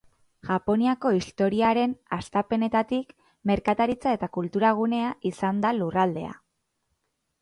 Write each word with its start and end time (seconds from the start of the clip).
Japoniako 0.47 1.09
historiaren 1.17 1.93
hastapenetatik, 2.17 3.13
merkataritza- 3.51 4.17
eta 4.21 4.31
kultura-gunea 4.39 5.15
izan 5.33 5.61
da 5.67 5.75
lurraldea. 5.83 6.33